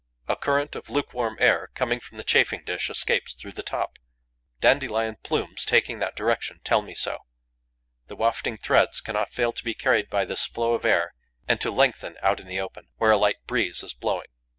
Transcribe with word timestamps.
A 0.27 0.35
current 0.35 0.75
of 0.75 0.89
lukewarm 0.89 1.37
air, 1.39 1.69
coming 1.75 1.99
from 1.99 2.17
the 2.17 2.23
chafing 2.23 2.63
dish, 2.63 2.89
escapes 2.89 3.35
through 3.35 3.51
the 3.51 3.61
top. 3.61 3.99
Dandelion 4.59 5.17
plumes, 5.21 5.63
taking 5.63 5.99
that 5.99 6.15
direction, 6.15 6.59
tell 6.63 6.81
me 6.81 6.95
so. 6.95 7.19
The 8.07 8.15
wafting 8.15 8.57
threads 8.57 8.99
cannot 8.99 9.29
fail 9.29 9.53
to 9.53 9.63
be 9.63 9.75
carried 9.75 10.09
by 10.09 10.25
this 10.25 10.47
flow 10.47 10.73
of 10.73 10.85
air 10.85 11.13
and 11.47 11.61
to 11.61 11.69
lengthen 11.69 12.15
out 12.23 12.39
in 12.39 12.47
the 12.47 12.59
open, 12.59 12.87
where 12.97 13.11
a 13.11 13.17
light 13.17 13.45
breeze 13.45 13.83
is 13.83 13.93
blowing. 13.93 14.29